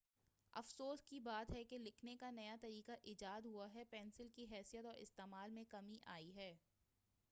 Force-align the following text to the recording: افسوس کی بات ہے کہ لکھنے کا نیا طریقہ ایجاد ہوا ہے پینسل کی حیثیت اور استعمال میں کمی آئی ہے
افسوس 0.53 1.03
کی 1.05 1.19
بات 1.19 1.51
ہے 1.51 1.63
کہ 1.63 1.77
لکھنے 1.77 2.15
کا 2.15 2.29
نیا 2.31 2.55
طریقہ 2.61 2.91
ایجاد 3.03 3.45
ہوا 3.45 3.67
ہے 3.73 3.83
پینسل 3.89 4.29
کی 4.35 4.45
حیثیت 4.51 4.85
اور 4.85 4.95
استعمال 4.97 5.51
میں 5.51 5.63
کمی 5.69 5.99
آئی 6.07 6.35
ہے 6.35 6.53